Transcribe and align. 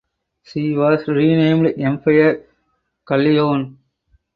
She 0.41 0.75
was 0.75 1.07
renamed 1.07 1.75
"Empire 1.77 2.43
Galleon". 3.05 3.77